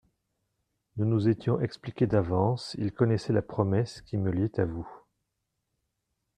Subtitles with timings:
[0.97, 4.89] Nous nous étions expliqués d'avance, il connaissait la promesse, qui me liait à vous.